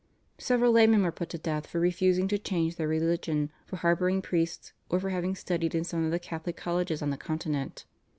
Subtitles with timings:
[0.39, 4.73] Several laymen were put to death for refusing to change their religion, for harbouring priests,
[4.89, 7.85] or for having studied in some of the Catholic colleges on the Continent.